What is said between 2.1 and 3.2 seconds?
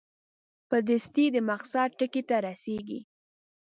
ته رسېږي.